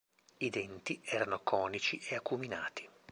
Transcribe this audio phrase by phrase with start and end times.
[0.39, 2.89] I denti erano conici e acuminati.